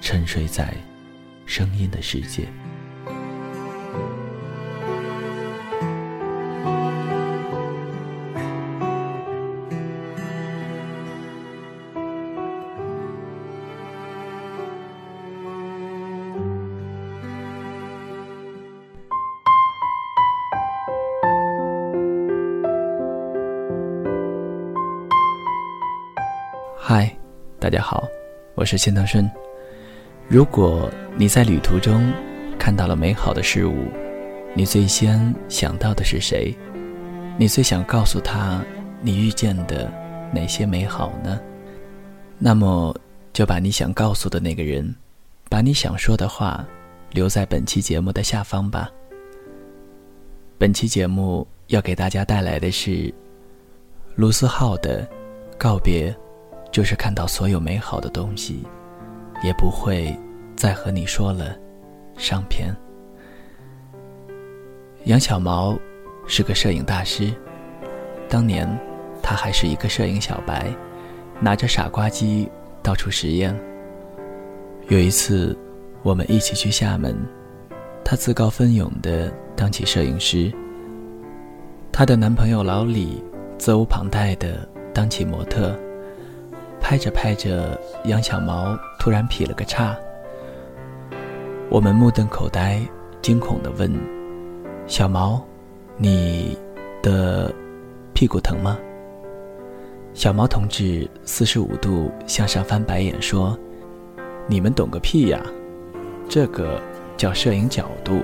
[0.00, 0.74] 沉睡在
[1.46, 2.48] 声音的世界。
[26.76, 27.14] 嗨，
[27.60, 28.08] 大家好，
[28.56, 29.30] 我是钱德顺。
[30.30, 32.12] 如果你在旅途中
[32.56, 33.88] 看到了美好的事物，
[34.54, 36.56] 你最先想到的是谁？
[37.36, 38.64] 你最想告诉他
[39.02, 39.90] 你遇见的
[40.32, 41.40] 哪些美好呢？
[42.38, 42.96] 那么
[43.32, 44.94] 就把你想告诉的那个人，
[45.48, 46.64] 把你想说的话
[47.10, 48.88] 留在本期节目的下方吧。
[50.58, 53.12] 本期节目要给大家带来的是
[54.14, 55.02] 卢思浩的
[55.58, 56.12] 《告别》，
[56.70, 58.62] 就是看到所有美好的东西。
[59.42, 60.14] 也不会
[60.60, 61.56] 再和你说了，
[62.18, 62.76] 上篇。
[65.04, 65.74] 杨小毛
[66.26, 67.32] 是个摄影大师，
[68.28, 68.68] 当年
[69.22, 70.70] 他还是一个摄影小白，
[71.40, 72.46] 拿着傻瓜机
[72.82, 73.58] 到处实验。
[74.88, 75.56] 有一次，
[76.02, 77.16] 我们一起去厦门，
[78.04, 80.52] 他自告奋勇地当起摄影师，
[81.90, 83.24] 她的男朋友老李
[83.56, 85.74] 责无旁贷地当起模特。
[86.82, 89.96] 拍着拍着，杨小毛突然劈了个叉。
[91.70, 92.80] 我们目瞪口呆，
[93.22, 93.88] 惊恐地问
[94.88, 95.40] ：“小毛，
[95.96, 96.58] 你
[97.00, 97.54] 的
[98.12, 98.76] 屁股疼吗？”
[100.12, 103.56] 小毛同志四十五度向上翻白眼说
[104.48, 105.40] ：“你们懂个屁呀！
[106.28, 106.82] 这个
[107.16, 108.20] 叫摄影角度。”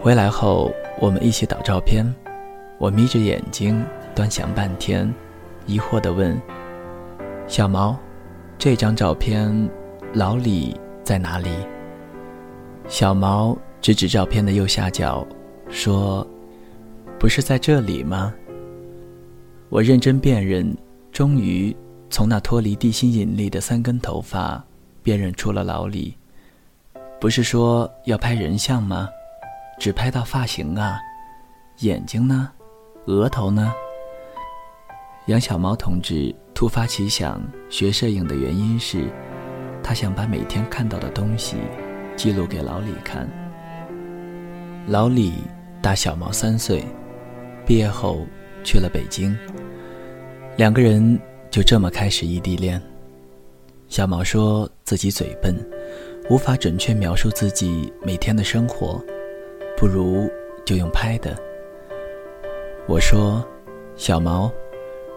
[0.00, 2.06] 回来后，我们一起导照片。
[2.78, 3.84] 我眯着眼睛
[4.14, 5.12] 端详半天，
[5.66, 6.40] 疑惑地问。
[7.48, 7.96] 小毛，
[8.56, 9.68] 这张照片，
[10.12, 11.50] 老李在哪里？
[12.88, 15.24] 小毛指指照片的右下角，
[15.68, 16.26] 说
[17.16, 18.34] ：“不是在这里吗？”
[19.70, 20.76] 我认真辨认，
[21.12, 21.74] 终于
[22.10, 24.60] 从那脱离地心引力的三根头发
[25.00, 26.12] 辨认出了老李。
[27.20, 29.08] 不是说要拍人像吗？
[29.78, 30.98] 只拍到发型啊，
[31.82, 32.50] 眼睛呢？
[33.06, 33.72] 额头呢？
[35.26, 36.34] 杨小毛同志。
[36.52, 37.38] 突发奇想
[37.68, 39.10] 学摄影的原因是，
[39.86, 41.58] 他想把每天看到的东西
[42.16, 43.24] 记录给老李看。
[44.88, 45.34] 老李
[45.80, 46.84] 大小毛三岁，
[47.64, 48.26] 毕业后
[48.64, 49.38] 去了北京，
[50.56, 51.16] 两个人
[51.52, 52.82] 就这么开始异地恋。
[53.86, 55.54] 小毛说自己嘴笨，
[56.28, 59.00] 无法准确描述自己每天的生活，
[59.76, 60.28] 不如
[60.64, 61.36] 就用拍的。
[62.88, 63.46] 我说，
[63.94, 64.50] 小毛。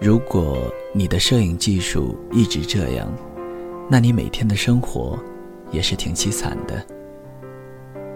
[0.00, 0.56] 如果
[0.92, 3.12] 你的摄影技术一直这样，
[3.88, 5.18] 那你每天的生活
[5.70, 6.82] 也是挺凄惨的。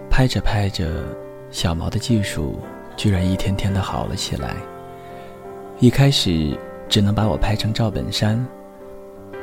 [0.09, 1.03] 拍着拍着，
[1.51, 2.59] 小毛的技术
[2.95, 4.55] 居然一天天的好了起来。
[5.79, 6.57] 一开始
[6.89, 8.43] 只能把我拍成赵本山，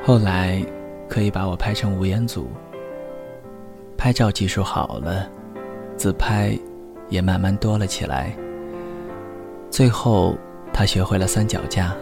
[0.05, 0.61] 后来
[1.09, 2.49] 可以把我拍成吴彦祖。
[3.97, 5.31] 拍照技术好了，
[5.97, 6.59] 自拍
[7.09, 8.35] 也慢慢多了起来。
[9.71, 10.37] 最后，
[10.73, 11.95] 他学会了三脚架。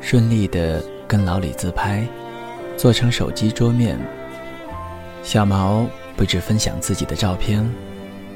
[0.00, 2.06] 顺利的跟老李自拍，
[2.80, 3.98] 做成手机桌面。
[5.22, 5.86] 小毛
[6.16, 7.62] 不止分享自己的照片，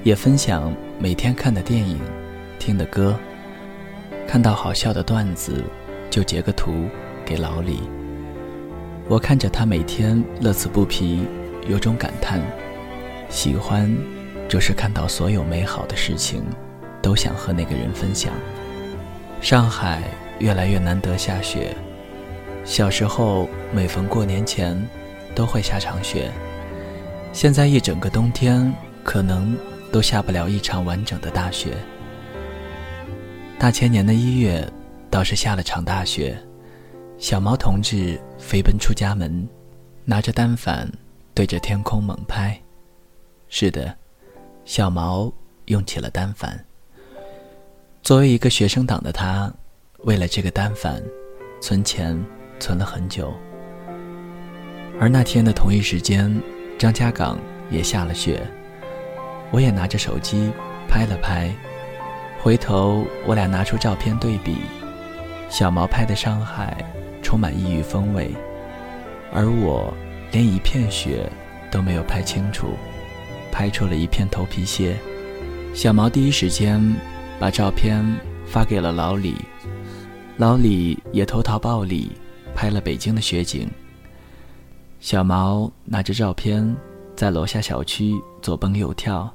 [0.02, 1.98] 也分享每天看的电影、
[2.58, 3.16] 听的歌，
[4.28, 5.64] 看到好笑的段子
[6.10, 6.90] 就截个图
[7.24, 7.84] 给老李。
[9.08, 11.26] 我看着他每天乐此不疲，
[11.66, 12.38] 有种感叹：
[13.30, 13.90] 喜欢
[14.46, 16.44] 就是看到所有美好的事情，
[17.00, 18.30] 都想和那个人分享。
[19.40, 20.02] 上海。
[20.40, 21.76] 越来越难得下雪。
[22.64, 24.74] 小时候，每逢过年前，
[25.34, 26.32] 都会下场雪。
[27.32, 28.72] 现在一整个冬天
[29.02, 29.56] 可能
[29.92, 31.76] 都下不了一场完整的大雪。
[33.58, 34.66] 大前年的一月，
[35.10, 36.36] 倒是下了场大雪。
[37.18, 39.46] 小毛同志飞奔出家门，
[40.04, 40.90] 拿着单反
[41.34, 42.58] 对着天空猛拍。
[43.48, 43.94] 是的，
[44.64, 45.32] 小毛
[45.66, 46.58] 用起了单反。
[48.02, 49.52] 作为一个学生党的他，
[49.98, 51.02] 为了这个单反，
[51.60, 52.20] 存钱
[52.58, 53.34] 存了很久。
[55.00, 56.34] 而那天的同一时间，
[56.78, 57.38] 张家港
[57.70, 58.46] 也下了雪，
[59.50, 60.50] 我也拿着手机
[60.88, 61.52] 拍了拍。
[62.40, 64.58] 回头我俩拿出照片对比，
[65.48, 66.76] 小毛拍的上海
[67.22, 68.30] 充满异域风味，
[69.32, 69.92] 而我
[70.30, 71.28] 连一片雪
[71.70, 72.74] 都没有拍清楚，
[73.50, 74.96] 拍出了一片头皮屑。
[75.72, 76.80] 小毛第一时间
[77.40, 78.04] 把照片
[78.46, 79.34] 发给了老李，
[80.36, 82.12] 老李也投桃报李
[82.54, 83.68] 拍了北京的雪景。
[85.00, 86.74] 小毛拿着照片
[87.14, 89.32] 在楼下小区左蹦右跳，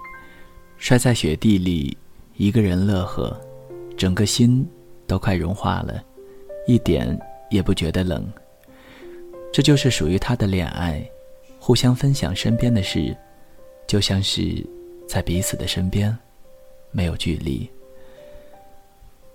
[0.77, 1.95] 摔在雪地里。
[2.35, 3.37] 一个人乐呵，
[3.97, 4.65] 整个心
[5.05, 6.01] 都快融化了，
[6.65, 7.19] 一点
[7.49, 8.25] 也不觉得冷。
[9.51, 11.05] 这就是属于他的恋爱，
[11.59, 13.13] 互相分享身边的事，
[13.87, 14.65] 就像是
[15.05, 16.17] 在彼此的身边，
[16.91, 17.69] 没有距离。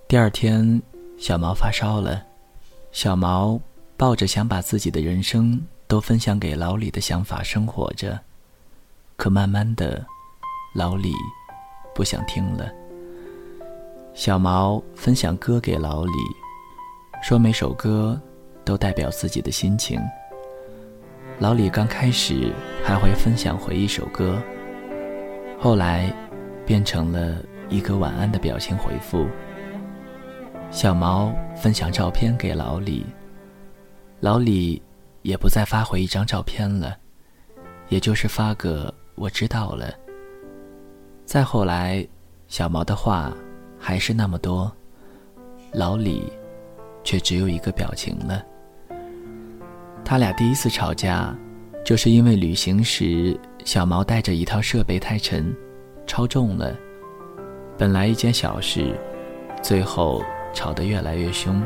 [0.07, 0.81] 第二天，
[1.19, 2.25] 小毛发烧了，
[2.91, 3.61] 小毛
[3.97, 8.19] 抱着想把自己的人生都分享给老李的想法生活着，
[9.15, 10.05] 可慢慢的，
[10.73, 11.13] 老李
[11.93, 12.69] 不想听了。
[14.13, 16.11] 小毛分享歌给老李，
[17.23, 18.19] 说每首歌
[18.65, 19.99] 都代表自己的心情。
[21.39, 22.53] 老李刚开始
[22.83, 24.41] 还会分享回一首歌，
[25.57, 26.13] 后来
[26.65, 29.25] 变成了一个晚安的表情回复。
[30.69, 33.05] 小毛分享照片给老李，
[34.19, 34.81] 老李
[35.21, 36.97] 也不再发回一张照片了，
[37.89, 39.93] 也就是发个我知道了。
[41.25, 42.07] 再后来，
[42.47, 43.33] 小毛的话。
[43.77, 44.71] 还是那么多，
[45.71, 46.23] 老李
[47.03, 48.43] 却只有一个表情了。
[50.03, 51.35] 他俩第一次吵架，
[51.83, 55.55] 就是因为旅行时小毛带着一套设备太沉，
[56.07, 56.75] 超重了。
[57.77, 58.97] 本来一件小事，
[59.61, 61.61] 最后吵得越来越凶。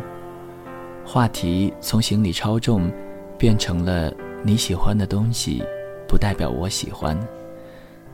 [1.12, 2.88] 话题从行李超重，
[3.36, 4.14] 变成了
[4.44, 5.64] 你喜欢的东西，
[6.08, 7.20] 不代表我喜欢，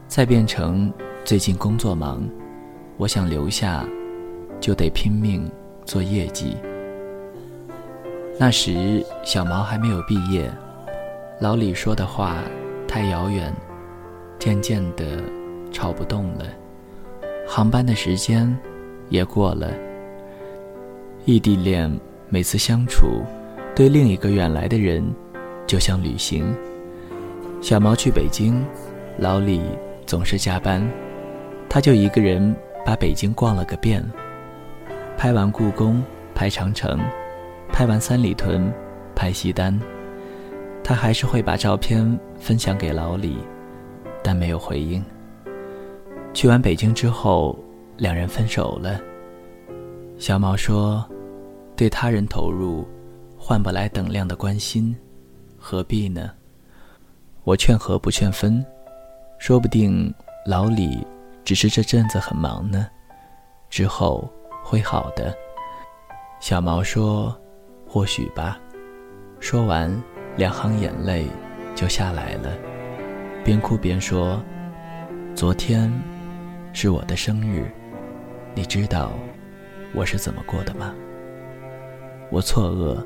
[0.07, 0.89] 再变成
[1.25, 2.23] 最近工作忙。
[2.95, 3.85] 我想留下，
[4.61, 5.45] 就得拼命
[5.83, 6.55] 做业绩。
[8.39, 10.49] 那时小毛还没有毕业，
[11.41, 12.37] 老李说的话
[12.87, 13.53] 太遥远，
[14.39, 15.21] 渐渐的
[15.69, 16.45] 吵不动了。
[17.45, 18.57] 航班的时间
[19.09, 19.69] 也过了，
[21.25, 21.91] 异地恋
[22.35, 23.23] 每次相处，
[23.73, 25.01] 对另一个远来的人，
[25.65, 26.53] 就像旅行。
[27.61, 28.61] 小毛去北京，
[29.17, 29.61] 老李
[30.05, 30.85] 总是加班，
[31.69, 32.53] 他就一个人。
[32.85, 34.03] 把北京逛了个遍，
[35.17, 36.03] 拍完故宫，
[36.35, 36.99] 拍长城，
[37.71, 38.69] 拍完三里屯，
[39.15, 39.79] 拍西单，
[40.83, 43.37] 他还是会把照片分享给老李，
[44.21, 45.01] 但没有回应。
[46.33, 47.57] 去完北京之后，
[47.95, 48.99] 两人分手了。
[50.17, 51.03] 小毛说
[51.75, 52.87] ：“对他人投入，
[53.37, 54.95] 换不来等量的关心，
[55.57, 56.31] 何必呢？”
[57.43, 58.65] 我劝和不劝分，
[59.37, 60.13] 说不定
[60.45, 61.05] 老李。
[61.43, 62.87] 只是这阵子很忙呢，
[63.69, 64.27] 之后
[64.63, 65.31] 会好的。
[66.39, 67.39] 小毛说
[67.87, 68.59] ：“或许吧。”
[69.39, 69.95] 说完，
[70.37, 71.27] 两行眼泪
[71.75, 72.51] 就下来了，
[73.43, 74.41] 边哭边说
[75.35, 75.93] ：“昨天
[76.73, 77.71] 是我的生日，
[78.55, 79.11] 你知道
[79.93, 80.95] 我是怎么过的吗？”
[82.35, 82.97] 我错愕，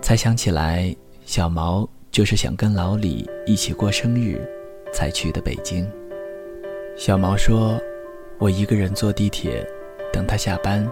[0.00, 0.94] 才想起来，
[1.26, 4.40] 小毛就是想跟老李一起过生日，
[4.92, 5.90] 才去的北京。
[6.96, 7.80] 小毛说
[8.38, 9.66] ：“我一个人坐地铁，
[10.12, 10.88] 等他下班，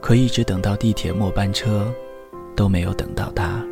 [0.00, 1.86] 可一直等到地铁末班车，
[2.56, 3.64] 都没有等到他。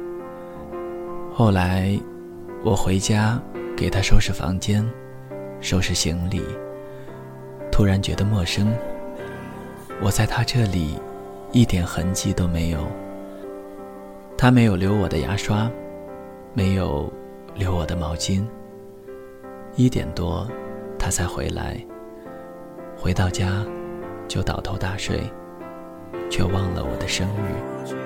[1.35, 1.99] 后来，
[2.62, 3.42] 我回家
[3.76, 4.88] 给他收拾房间，
[5.61, 6.40] 收拾行李，
[7.73, 8.73] 突然觉得陌生。
[10.00, 10.95] 我在他这里，
[11.50, 12.78] 一点痕迹都没有。
[14.37, 15.71] 他没有留我的牙刷，
[16.52, 17.12] 没有
[17.55, 18.45] 留我的毛巾。
[19.75, 20.47] 一点多。”
[20.99, 21.76] 他才回来，
[22.97, 23.64] 回到家
[24.26, 25.21] 就倒头大睡，
[26.28, 28.06] 却忘了我的生日。